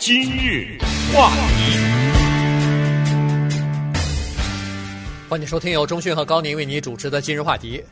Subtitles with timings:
[0.00, 0.78] 今日
[1.12, 1.76] 话题，
[5.28, 7.84] 欢迎收听由中讯和高宁为你主持的今日话题。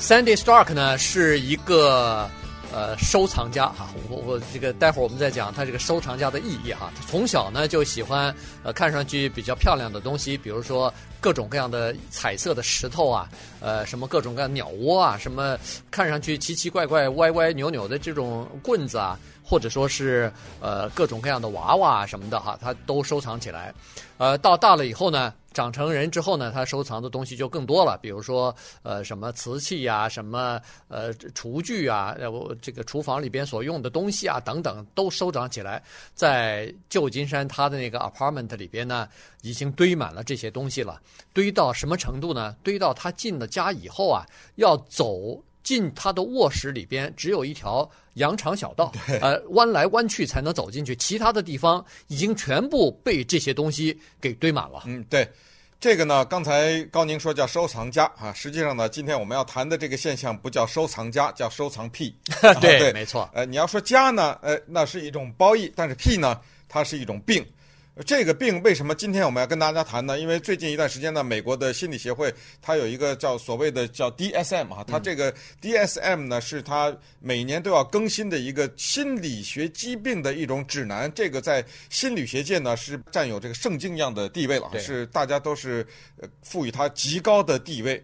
[0.00, 2.26] Sandy Stark 呢是一个
[2.72, 6.90] 呃收藏家哈，我我这个待会儿我们再讲他这个收藏家的意义哈。
[6.96, 10.90] 他从小呢就喜欢呃看上去比较漂亮的东西，比如说
[11.20, 13.28] 各种各样的彩色的石头啊，
[13.60, 15.58] 呃什么各种各样的鸟窝啊，什么
[15.90, 19.18] 看上去奇奇怪怪、歪歪扭扭的这种棍子啊。
[19.50, 23.74] 或者说是呃各种各样的娃娃什么的哈，他都收藏起来。
[24.16, 27.98] 呃，到大了以后呢，长成人之后呢，他收藏的东西就更多了。
[28.00, 32.30] 比如说呃什么瓷器呀、啊，什么呃厨具啊，呃
[32.62, 35.82] 这个厨房里边所用的东西啊等等，都收藏起来。
[36.14, 39.08] 在旧金山他的那个 apartment 里边呢，
[39.42, 41.00] 已经堆满了这些东西了。
[41.32, 42.54] 堆到什么程度呢？
[42.62, 44.24] 堆到他进了家以后啊，
[44.54, 45.42] 要走。
[45.62, 50.96] 进他的卧室里边只有一条羊肠小道，呃，弯来弯去才能走进去。
[50.96, 54.82] 其他的地方已经全部被这些东西给堆满了。
[54.86, 55.28] 嗯，对，
[55.78, 62.14] 这个呢，刚才高宁说叫收藏家啊，实际上呢，今天我们要谈的这个现象不叫收藏家，叫收藏癖。
[62.60, 63.28] 对，没错。
[63.32, 67.44] 呃，你要说家呢，呃，那是一种褒义，但是癖呢，它是一种病。
[68.06, 70.18] 这个病为什么今天我们要跟大家谈呢？
[70.18, 81.12] 因为最近一段时间呢，美国的心理协会它有一个叫所谓的叫 DSM 啊，它这个 DSM 呢是它每年都要更新的一个心理学疾病的一种指南。
[81.14, 85.86] 这个在心理学界呢是占有这个圣经一样的地位了，是大家都是
[86.42, 88.02] 赋予它极高的地位。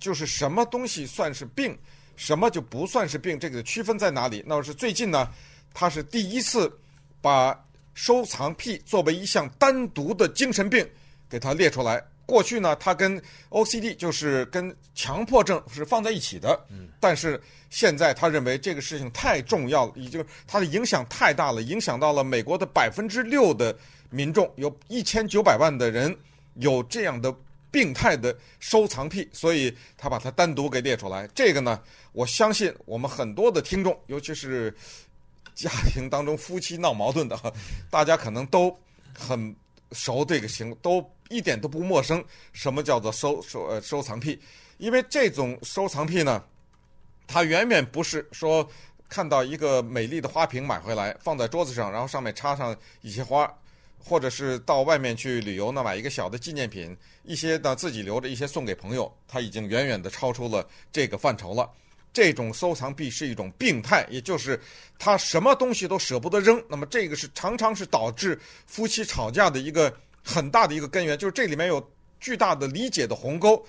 [0.00, 1.78] 就是什么东西算是病，
[2.16, 4.42] 什么就不算是病，这个区分在哪里？
[4.46, 5.30] 那是最近呢，
[5.72, 6.72] 它是第一次
[7.20, 7.56] 把。
[7.94, 10.86] 收藏癖作为一项单独的精神病，
[11.30, 12.02] 给它列出来。
[12.26, 16.58] 过去呢，它跟 OCD 就是跟强迫症是放在一起的。
[16.70, 23.76] 嗯，但是现在他认为这个事情太重要了，已经它的影响太大了，影响到了美国的百分之六的
[24.08, 26.16] 民众，有一千九百万的人
[26.54, 27.34] 有这样的
[27.70, 31.28] 病态的收藏癖，所以他把它单独给列出来。
[31.34, 31.78] 这个呢，
[32.12, 34.74] 我相信我们很多的听众，尤其是。
[35.54, 37.38] 家庭当中夫妻闹矛盾的，
[37.90, 38.76] 大家可能都
[39.16, 39.54] 很
[39.92, 42.22] 熟这个行，都一点都不陌生。
[42.52, 44.40] 什么叫做收收呃收藏癖？
[44.78, 46.44] 因为这种收藏癖呢，
[47.26, 48.68] 它远远不是说
[49.08, 53.48] 看到一个美丽的花瓶买回来放在桌子上，然后上面插上一些花，
[54.02, 61.70] 或者是到外面去旅游呢买一个小的纪念品，一些呢自己留着，一些送给朋友，它已经远远的超出了这个范畴了。
[62.14, 64.58] 这种收藏癖是一种病态，也就是
[64.98, 66.62] 他什么东西都舍不得扔。
[66.68, 69.92] 那么这个是常常是导致夫妻吵架的一个
[70.22, 73.62] 很大的一个根源，就是这里面有巨大的理解的鸿沟。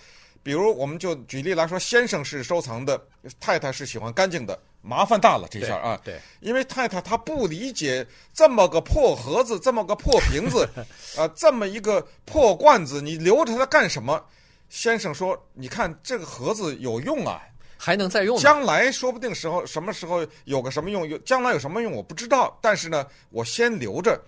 [0.44, 3.04] 比如，我们就举例来说，先生是收藏的，
[3.40, 6.00] 太太是喜欢干净的，麻烦大了这下啊。
[6.04, 10.70] 对，因为太太她不理解这么个破盒子， 这么个破瓶子，
[11.18, 14.24] 啊，这么一个破罐子，你留着它干什么？
[14.70, 17.42] 先生说：“你看这个盒子有用啊。”
[17.78, 18.38] 还能再用？
[18.38, 21.08] 将来说不定时候什么时候有个什么用？
[21.24, 21.92] 将来有什么用？
[21.92, 22.58] 我不知道。
[22.62, 24.20] 但是呢，我先留着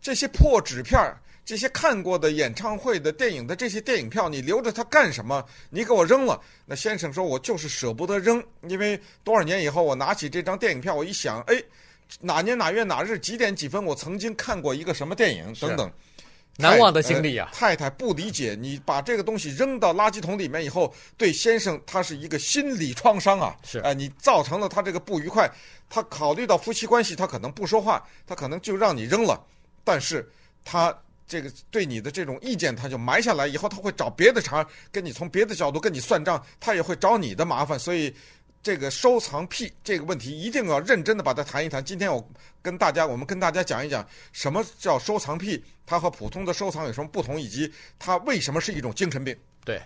[0.00, 1.00] 这些破纸片，
[1.44, 5.44] 这些看过的演唱会的电影的这些电影票，你留着它干什么？
[5.70, 6.40] 你给我扔了。
[6.66, 11.62] 那先生说，我就是舍不得扔，因为多少年以后，我拿起这张电影票，我一想，哎，
[12.20, 15.90] 哪年哪月哪日几点几分，我曾经看过一个什么电影等等。
[16.58, 17.48] 难忘的经历呀！
[17.52, 23.56] 太太不理解，你把这个东西扔到垃圾桶里面以后，对先生他是一个心理创伤啊！
[23.64, 25.50] 是，哎，你造成了他这个不愉快，
[25.88, 29.42] 他考虑到夫妻关系，他可能不说话，他可能就让你扔了。
[29.82, 30.30] 但是
[30.64, 30.96] 他
[31.26, 38.14] 这个对你的这种意见，他就埋下来，以后他会找别的茬，跟你从别的角度跟你算账，他也会找你的麻烦，所以。
[38.62, 41.84] 这个收藏癖这个问题一定要认真的把它谈一谈。
[41.84, 42.24] 今天我
[42.62, 49.36] 跟大家，我们跟大家讲一讲什么叫收藏癖，它和普通的收藏有什么不同，以及它为什么是一种精神病。
[49.64, 49.82] 对，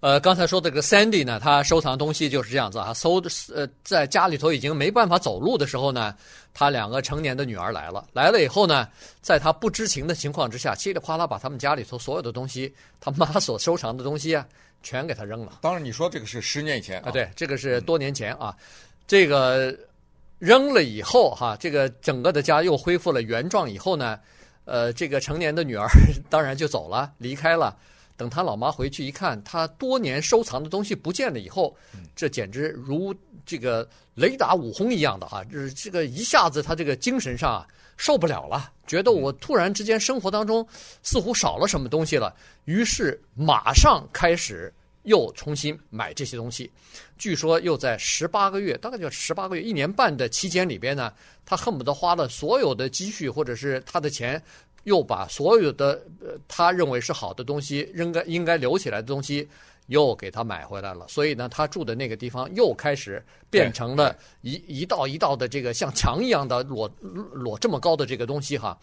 [0.00, 3.20] 呃，刚才说的这个 Sandy 呢，他收藏东西就是这样子啊，搜
[3.54, 6.14] 呃，在家里头已经没办法走路的时候呢，
[6.52, 8.88] 他两个成年的女儿来了，来了以后呢，
[9.20, 14.46] 在他不知情的情况之下，稀里哗啦把他们家里头所有的东西，他妈所收藏的东西啊。
[14.82, 15.58] 全给他扔了。
[15.62, 18.54] 当然，你说这个是十年以前啊，对，这个是多年前啊。
[19.04, 19.76] 这个
[20.38, 24.20] 扔了以后哈，这个整个的家又恢复了原状以后呢，
[24.64, 25.88] 呃，这个成年的女儿
[26.30, 27.76] 当然就走了，离开了。
[28.16, 31.76] 等他老妈回去一看，他多年收藏的东西不见了以后，
[32.14, 33.14] 这简直如
[33.44, 35.44] 这个雷打五轰一样的啊！
[35.44, 37.66] 就是这个一下子，他这个精神上啊
[37.96, 40.66] 受不了了，觉得我突然之间生活当中
[41.02, 42.34] 似乎少了什么东西了，
[42.64, 44.72] 于是马上开始
[45.02, 46.70] 又重新买这些东西。
[47.18, 51.12] 据说又在十八个月，大概就十八个月、一年半的期间里边呢，
[51.44, 54.42] 他恨不得花了所有的积蓄或者是他的钱，
[54.86, 59.48] 又把所有的呃他认为是好的东西，应该应该留起来的东西。
[59.88, 66.90] 又给他买回来了，所以呢，他住的那个地方又开始变成了一一道一道的这个像墙一样的摞
[67.32, 68.76] 摞这么高的这个东西哈，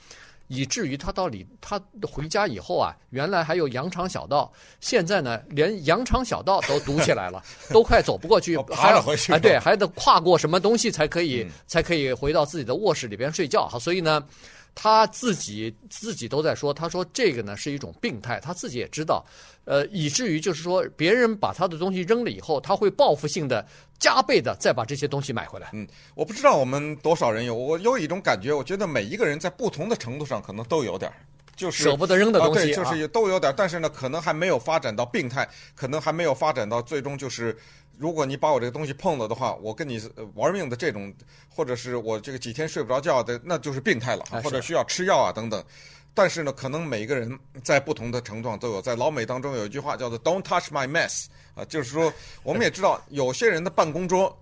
[0.48, 1.78] 以至于他到里他
[2.10, 14.26] 回家以后啊，原来还有羊肠小道，现在呢连羊肠小道都堵起来了， 都快走不过去，爬了回去，啊对，还得跨过什么东西才可以才可以回到自己的卧室里边睡觉哈，所以呢。
[14.76, 19.26] 他自己自己都在说，他说这个呢是一种病态，他自己也知道，
[19.66, 23.66] 呃，以至于就是说，别人把他的东西扔了以后，他会报复性的
[24.00, 25.70] 加倍的再把这些东西买回来。
[25.74, 31.18] 嗯，我不知道我们多少人有，我有一种感觉，我觉得每一个人在不同的程度上可能都有点儿，
[31.56, 37.58] 就是舍不得扔的东西，啊，对，就是都有点，但是呢，可能还没有发展到病态，可能还没有发展到最终就是。
[38.00, 40.02] 如果你把我这个东西碰了的话，我跟你
[40.34, 41.14] 玩命的这种，
[41.48, 45.64] 或者是我这个几天睡不着觉的，那就是病态了，或者需要吃药啊等等。
[46.12, 48.82] 但是呢，可能每个人在不同的程度都有。
[48.82, 52.12] 在老美当中有一句话叫做 “Don't touch my mess” 啊，就是说
[52.42, 54.36] 我们也知道有些人的办公桌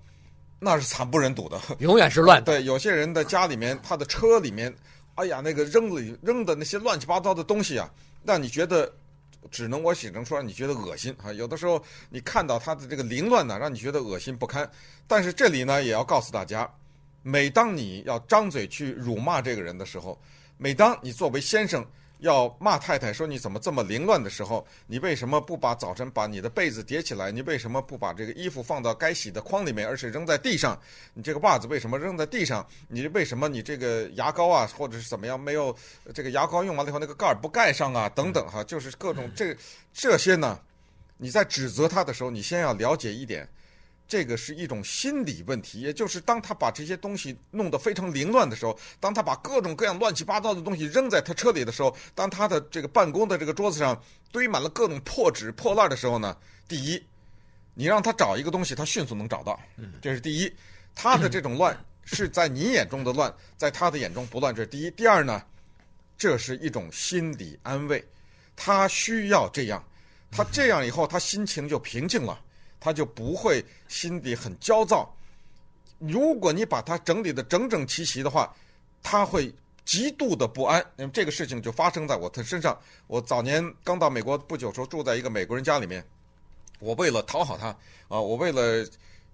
[0.58, 2.54] 那是惨不忍睹的， 永远是乱的。
[2.54, 4.74] 对，有些人的家里面，他的车里面，
[5.16, 7.90] 哎呀，那个扔里扔的那些乱七八糟的东西啊，
[8.24, 8.92] 让你觉得。
[9.50, 11.34] 只能我只能说让你觉得恶心啊！
[11.34, 14.69] 有的时候你看到他的这个凌乱呢，让你觉得恶心不堪。
[15.08, 16.72] 但是这里呢，也要告诉大家，
[17.24, 20.16] 每当你要张嘴去辱骂这个人的时候，
[20.60, 21.84] 每当你作为先生。
[22.22, 27.32] 要骂太太说，你怎么这么凌乱的时候，你为什么不把早晨把你的被子叠起来？
[27.32, 30.80] 你为什么不把这个衣服放到该洗的筐里面，而是扔在地上？
[31.14, 32.66] 你这个袜子为什么扔在地上？
[32.88, 35.76] 你为什么你这个牙膏啊，或者是怎么样没有
[36.14, 38.08] 这个牙膏用完了以后那个盖儿不盖上啊？
[38.10, 39.56] 等等哈，就是各种这
[39.94, 40.60] 这些呢，
[41.18, 43.48] 你在指责他的时候，你先要了解一点。
[44.12, 53.98] 这个是一种心理问题，也就是当他把这些东西弄得非常凌乱的时候，当他把各种各样乱七八糟的东西扔在他车里的时候，当他的这个办公的这个桌子上
[54.30, 56.36] 堆满了各种破纸破烂的时候呢，
[56.68, 57.02] 第一，
[57.74, 59.58] 你让他找一个东西，他迅速能找到，
[60.02, 60.54] 这是第一。
[60.94, 61.74] 他的这种乱
[62.04, 64.92] 是在你眼中的乱，在他的眼中不乱，这是第一。
[64.92, 65.42] 第二呢，
[66.18, 68.06] 这是一种心理安慰，
[68.58, 69.81] 他需要这样，
[70.30, 72.38] 他这样以后他心情就平静了。
[72.81, 75.16] 他就不会心里很焦躁。
[76.00, 78.51] 如果你把它整理得整整齐齐的话，
[79.04, 79.54] 他会
[79.86, 80.83] 极度的不安。
[80.95, 82.75] 那么这个事情就发生在我的身上。
[83.06, 86.04] 我早年刚到美国不久时候，住在一个美国人家里面。
[86.80, 87.68] 我为了讨好他
[88.07, 88.84] 啊，我为了，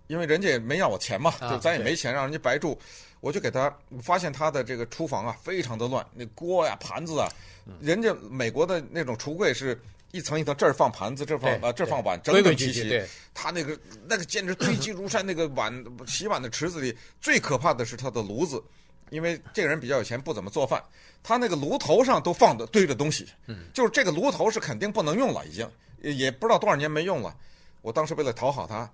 [0.07, 2.77] 因为人家也没要我钱嘛，就咱也没钱让人家白住，
[3.21, 7.31] 我就给他发现他的这个厨房啊非常的乱，那锅呀盘子啊，
[7.79, 9.79] 人家美国的那种橱柜是。
[10.12, 13.04] 一层一层，这儿放盘子，这儿放啊，这儿放碗，整整齐齐。
[13.33, 13.77] 他那个
[14.07, 15.25] 那个简直堆积如山。
[15.25, 18.63] 那个碗洗碗的池子里，最可怕的是他的炉子，
[19.09, 20.81] 因为这个人比较有钱，不怎么做饭。
[21.21, 23.27] 他那个炉头上都放的堆着东西，
[23.74, 25.69] 就是这个炉头是肯定不能用了，已经
[26.01, 27.36] 也不知道多少年没用了。
[27.81, 28.89] 我当时为了讨好他，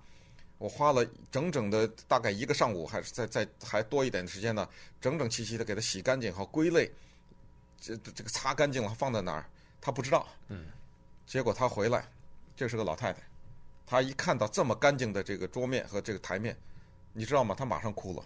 [0.58, 4.68] 我花了整整的大概一个上午，还是再再还多一点的时间呢，
[5.00, 6.90] 整整齐齐的给他洗干净和归类，
[7.80, 9.46] 这这个擦干净了放在哪儿，
[9.80, 10.26] 他不知道。
[10.48, 10.66] 嗯。
[11.26, 12.06] 结果他回来，
[12.56, 13.18] 这是个老太太，
[13.86, 16.56] 她一看到这么干净的这个桌面和这个台面，
[17.12, 17.54] 你知道吗？
[17.56, 18.24] 她马上哭了。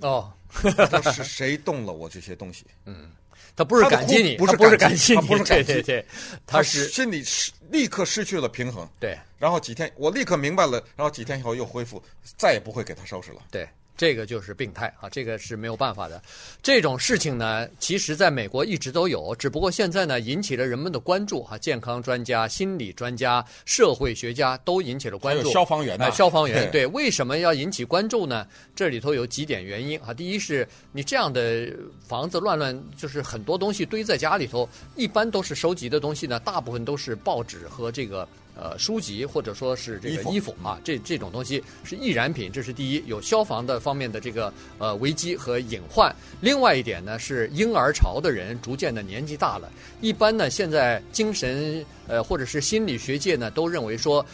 [0.00, 2.66] 哦，这是谁动了我这些东西？
[2.84, 3.10] 嗯，
[3.56, 6.06] 他不是感激你，不是不是感激你，不是感激，对对对，
[6.46, 8.86] 他是心里失立刻失去了平衡。
[9.00, 12.02] 对，然后几天我立刻明白了，然后几天以后又恢复，
[12.36, 13.42] 再也不会给他收拾了。
[13.50, 13.66] 对。
[13.96, 16.20] 这个就是病态啊，这个是没有办法的。
[16.62, 21.56] 这种事情呢，其实在美国一直都有，只不过现在呢，引起了人们的关注哈。
[21.56, 25.44] 健康专家、心理专家、社会学家都引起了关注。
[25.44, 26.10] 有消防员呢？
[26.10, 28.46] 消防员对，为什么要引起关注呢？
[28.74, 30.12] 这里头有几点原因啊。
[30.12, 31.72] 第一是你这样的
[32.06, 38.28] 房子乱乱，就是很多东西堆在家里头，一般都是收集的东西呢，大部分都是报纸和这个。
[38.58, 46.10] 呃，书籍或者说是这个衣服啊，这这种东西是易燃品，这是第一，有消防的方面的这个呃危机和隐患。
[46.40, 49.70] 另外一点呢，是婴儿潮的人逐渐的年纪大了，
[50.00, 54.24] 一般呢，现在精神呃或者是心理学界呢都认为说，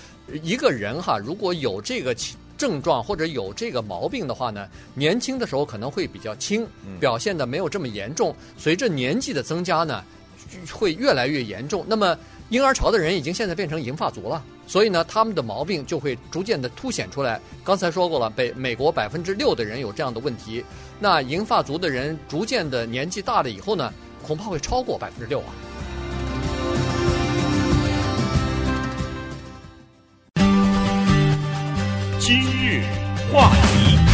[0.44, 2.14] 一个人哈如果有这个
[2.56, 6.64] 症状或者有这个毛病的话呢，年轻的时候可能会比较轻，
[7.00, 10.04] 表现的没有这么严重，随着年纪的增加呢，
[10.70, 11.84] 会越来越严重。
[11.88, 12.16] 那么。
[12.52, 17.40] 婴儿潮的人已经现在变成银发族了所以呢他们的毛病就会逐渐的凸显出来。
[17.64, 20.62] 刚才说过了北美国百分之六的人有这样的问题
[21.00, 23.90] 那银发族的人逐渐的年纪大了以后呢
[24.22, 25.48] 恐怕会超过百分之六啊。
[32.20, 32.82] 今日
[33.32, 34.11] 话题。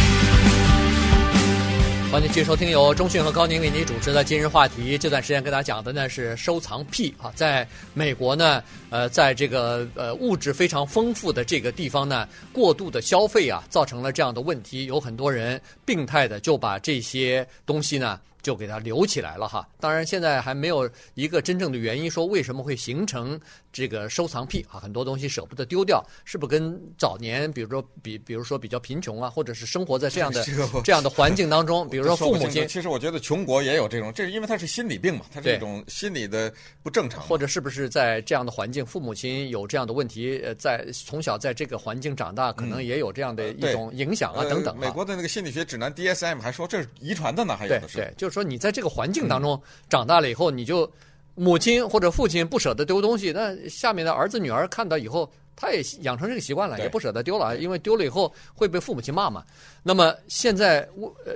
[2.11, 4.97] 欢迎继续收听由中讯和高宁为您主持的今日话题。
[4.97, 14.85] 这段时间跟大家讲的呢是收藏癖啊，在美国呢，呃，在这个呃物质非常丰富的这个地方呢，过度的消费啊，造成了这样的问题。
[14.85, 18.19] 有很多人病态的就把这些东西呢。
[18.41, 23.39] 就给它留起来了哈，当然现在还没有一个真正的原因说为什么会形成
[23.71, 30.43] 这个收藏癖啊，很多东西舍不得丢掉，是不是跟早年比如说比比如说比较贫穷啊，或者是生活在这样的
[30.85, 44.77] 这样的环境当中，比如说父母亲，其实我觉得穷国也有这种，这是因为他是心理病嘛，他是一种心理的不正常，或者是不是在这样的环境，父母亲有这样的问题，呃，在从小在这个环境长大，可能也有这样的一种影响啊等等。
[44.79, 47.97] 美国的那个心理学指南 DSM 还说这是遗传的呢，还有的是。
[47.97, 48.28] 对，就。
[48.29, 50.89] 说，你在这个环境当中长大了以后，你就
[51.35, 55.29] 母亲或者父亲不舍得丢东西，那下面的儿子女儿看到以后。
[55.59, 59.43] 他也养成这个习惯了，也不舍得丢了，因为丢了以后会被父母亲骂嘛。
[59.83, 60.87] 那么现在，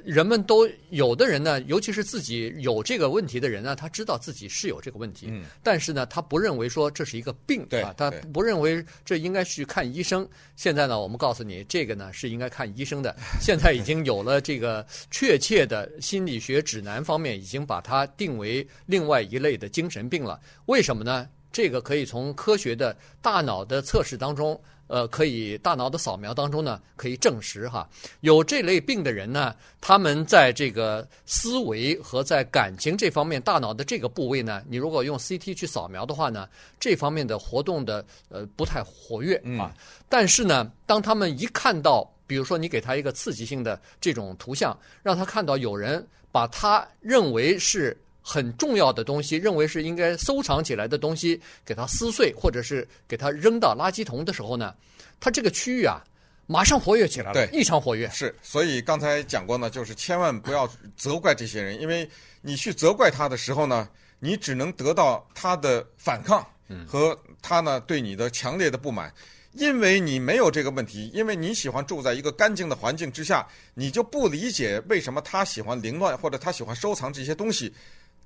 [0.05, 10.25] 人们都有的人呢，尤其是自己有这个问题的人呢，他知道自己是有这个问题，嗯、但是呢，他不认为说这是一个病啊，他不认为这应该去看医生。
[10.55, 13.13] 现在呢，我们告诉你，这个呢是应该看医生的。
[13.41, 20.39] 现在已经有了这个确切的心理学指南方面，已经把它定为另外一类的精神病了。
[20.67, 21.27] 为什么呢？
[21.53, 27.87] 这个可以从科学的大脑的测试当中，呃，可以大脑的扫描当中呢，可以证实哈，
[28.21, 39.71] 有这类病的人呢，他们在这个思维和在感情这方面，大脑的这个部位呢，你如果用 CT 去扫描的话呢，这方面的活动的呃不太活跃啊。
[39.71, 39.71] 嗯、
[40.09, 47.95] 但是呢，当他们一看到，比如说你给他一个刺激性的这种图像，让他看到有人把他认为是。
[48.23, 54.73] 很重要的东西，认为是应该收藏起来的东西，给它撕碎，或者是给它扔到垃圾桶的时候呢，
[55.19, 56.01] 它这个区域啊，
[56.47, 58.09] 马上活跃起来了，对，异常活跃。
[58.09, 60.65] 是，所以刚才讲过呢，就是千万不要
[60.95, 62.09] 责怪这些人，因为
[62.41, 63.89] 你去责怪他的时候呢，
[64.19, 66.45] 你只能得到他的反抗，
[66.87, 69.13] 和他呢对你的强烈的不满，
[69.51, 77.73] 因为你没有这个问题，因为你喜欢住在一个干净的环境之下，你就不理解为什么他喜欢凌乱，或者他喜欢收藏这些东西。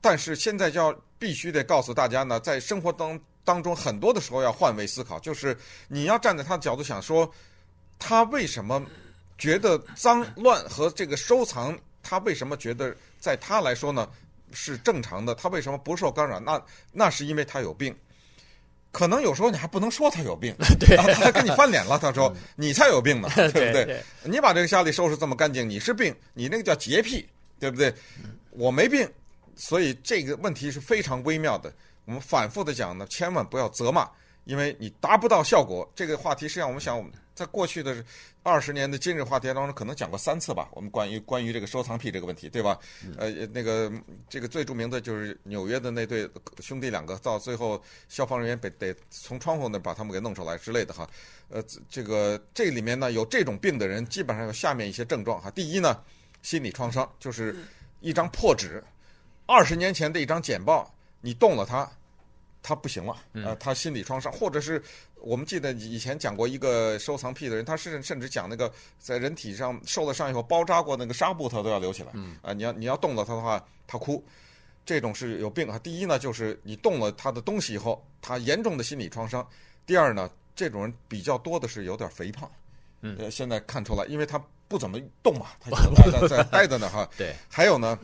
[0.01, 7.30] 但是现在就要必须得告诉大家呢，在生活当当中，很多的时候要换位思考，就是你要站在他的角度想说，
[7.98, 8.84] 他为什么
[9.38, 14.08] 觉得脏乱和这个收藏，他为什么觉得在他来说呢
[14.51, 15.34] 是正常的？
[15.36, 16.39] 他为什么不受干扰？
[16.39, 16.62] 那
[16.92, 17.96] 那是因为他有病。
[18.92, 22.00] 可能有时候你还不能说他有病， 对，他还跟你翻脸了。
[22.01, 24.01] 他说你才有病呢， 对不对？
[24.24, 27.27] 你把这个家里收拾这么干净，你是病，你那个叫洁癖，
[27.60, 27.94] 对不对？
[28.51, 29.08] 我没病。
[29.58, 31.74] 所以这个问题是非常微妙的。
[32.06, 34.10] 我们反复的讲呢，千万不要责骂，
[34.46, 35.92] 因为你达不到效果。
[35.94, 38.02] 这个话题实际上，我们想在过去的
[38.44, 40.70] 二十年的今日话题当中，可能讲过三次吧。
[40.72, 42.80] 我们关于关于这个收藏癖这个问题，对吧？
[43.18, 43.92] 呃，那个
[44.30, 46.30] 这个最著名的就是纽约的那对
[46.62, 51.06] 兄弟两个，到最后消防人员得得从窗户那把他们给弄出来之类的哈。
[51.50, 55.52] 呃，这个这里面呢，有这种病的人，基本上有下面一些症状哈。
[55.52, 56.02] 第一呢，
[56.42, 57.54] 心理创伤，就是
[58.00, 58.82] 一张破纸。
[59.48, 61.89] 二十年前的一张简报，你动了他，
[62.62, 64.84] 他不行了，呃，他心理创伤，或者是
[65.22, 72.12] 我们记得以前讲过一个收藏癖的人，他甚甚至讲那个在人体上受了伤以后包扎过那个纱布，他都要留起来，
[72.42, 74.22] 啊，你要你要动了他的话，他哭，
[74.86, 75.80] 这种是有病啊。
[75.80, 79.42] 第一呢，就是你动了他的东西以后，他严重的心理创伤；
[79.86, 82.51] 第二呢，这种人比较多的是有点肥胖，
[83.18, 84.38] 呃，现在看出来，因为他
[84.68, 85.72] 不怎么动嘛，他
[86.12, 87.10] 就在在待着呢哈。
[87.18, 87.98] 对，还有呢。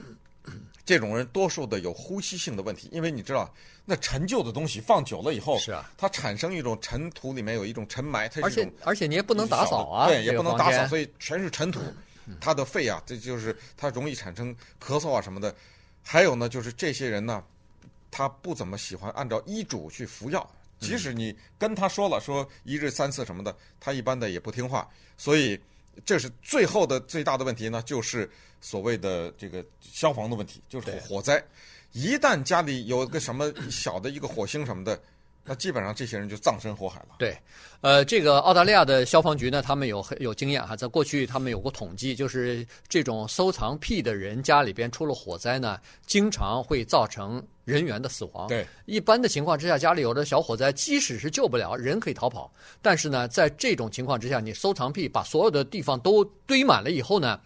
[0.85, 3.49] 这种人多数的有呼吸性的问题，因为你知道，
[3.85, 11.79] 那陈旧的东西放久了以后，是啊，它产生一种尘土，里面有一种尘霾，它是而且而且你也不能打扫啊，对，也不能打扫，所以全是尘土，
[12.41, 15.55] 他的肺啊，这就是他容易产生咳嗽啊什么的。
[16.03, 17.41] 还有呢，就是这些人呢，
[18.11, 20.45] 他不怎么喜欢按照医嘱去服药，
[20.79, 25.57] 即使你跟他说了说一日三次什么的，他一般的也不听话，所以。
[26.05, 28.29] 这是最后的最大的问题呢，就是
[28.61, 31.43] 所谓的这个消防的问题，就是火灾。
[31.91, 34.99] 一旦家里有个什么小的一个火星什么的，
[35.45, 37.15] 那基本上这些人就葬身火海了。
[37.19, 37.37] 对，
[37.81, 48.47] 呃，这个澳大利亚的消防局呢，他们有很有经验哈，在过去他们有过统计，就是这种收藏癖的人家里边出了火灾呢，经常会造成人员的死亡。
[48.47, 52.49] 对，一般的情况之下，家里有的小火灾，即使是救不了，人可以逃跑，
[52.81, 57.37] 但是呢，在这种情况之下，你收藏癖把所有的地方都堆满了以后呢，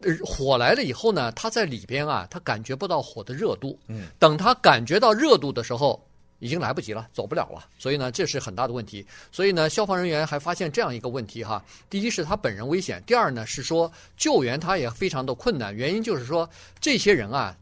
[0.00, 3.78] 呃，火来了以后呢，他在里边啊，他感觉不到火的热度。
[3.86, 6.02] 嗯，等他感觉到热度的时候。
[6.38, 7.64] 已经来不及了，走不了了。
[7.78, 9.06] 所以呢，这是很大的问题。
[9.32, 15.74] 所以呢，消防人员还发现这样一个问题哈：第一是他本人危险，第二呢是说救援他也非常的困难。
[15.74, 16.48] 原因就是说
[16.80, 17.56] 这些人啊，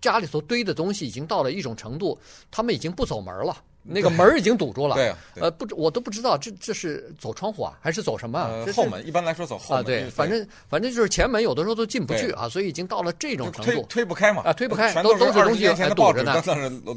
[0.00, 2.18] 家里头堆的东西已经到了一种程度，
[2.50, 3.56] 他们已经不走门了。
[3.82, 8.48] 那个门已经堵住了，对，呃，不，我都不知道这这是走窗户啊，还是走什么啊？
[8.50, 16.42] 呃、后门一般来说走后门啊，对，反正反正就是前门有的时候都进不去啊，所以已经到了这种程度，推推不开嘛啊，推不开，都都是东西还堵着呢，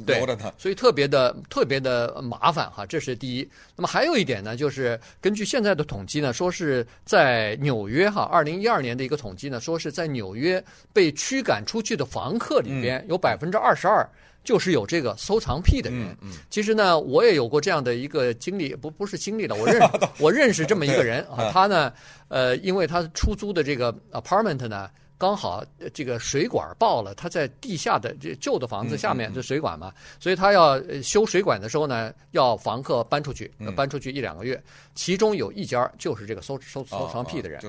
[0.06, 0.20] 对，
[0.58, 3.50] 所以特别的特别的麻烦哈，这是第一。
[3.78, 14.08] 那么还有一点呢，就是根据现在的统计呢，说是在纽约哈，二零一二年的一个统计呢，说是在纽约被驱赶出去的房客里边有百分之二十二。
[14.44, 21.94] 就是有这个收藏癖的人，嗯嗯、其实呢，我也有过这样的一个经历，不不是经历了，我认识 我认识这么一个人啊，他呢，
[22.28, 34.62] 呃，因为他出租的这个 apartment 呢，刚好这个水管爆了，他在地下的这旧的房子下面这水管嘛，所以他要修水管的时候呢，要房客搬出去，搬出去一两个月，
[34.94, 37.62] 其中有一家就是这个收收收藏癖的人。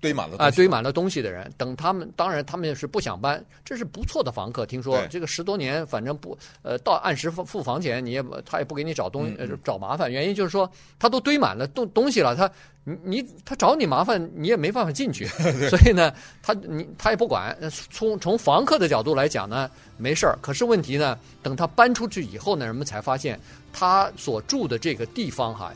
[0.00, 4.64] 堆满了啊，堆满了东西的人，等他们，当然他们是不想搬，这是不错的房客。
[4.64, 9.30] 听说这个十多年，反正不，呃，到按时付付房钱，你也他也不给你找东
[9.62, 10.10] 找麻烦。
[10.10, 12.50] 原因就是说，他都堆满了东东西了，他
[12.84, 15.26] 你你他找你麻烦，你也没办法进去。
[15.68, 17.54] 所以呢，他你他也不管。
[17.90, 20.38] 从从房客的角度来讲呢，没事儿。
[20.40, 23.38] 可是问题呢，等他搬出去以后呢，人们才发现
[23.70, 25.72] 他所住的这个地方哈。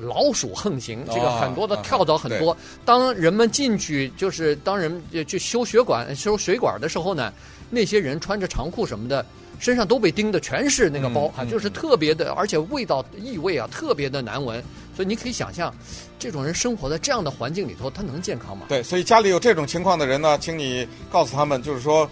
[0.00, 2.56] 老鼠横行，这个很多的跳蚤很多。
[2.84, 7.32] 当人们进去，就是当人去修血管、修水管的时候呢，
[7.70, 9.24] 那些人穿着长裤什么的，
[9.58, 14.62] 身上都被叮的全是那个包啊，就是特别的，而且味道异味啊，特别的难闻。
[14.94, 15.72] 所以你可以想象，
[16.18, 18.66] 这种人生活在这样的环境里头，他能健康吗？
[18.68, 22.08] 对，所以家里有这种情况的人呢，请你告诉他们，就是说。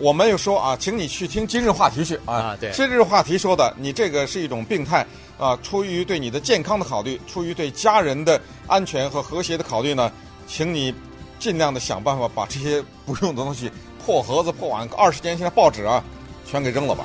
[0.00, 2.34] 我们又说啊，请你去听今日话题去啊。
[2.34, 5.06] 啊，对，今日话题说的，你这个是一种病态
[5.38, 5.54] 啊。
[5.62, 10.10] 出于对你的健康的考虑，出于对家人的安全和和谐的考虑呢，
[10.46, 10.94] 请你
[11.38, 13.70] 尽量的想办法把这些不用的东西，
[14.04, 16.02] 破盒子、破碗、二十年前的报纸啊，
[16.46, 17.04] 全给扔了吧。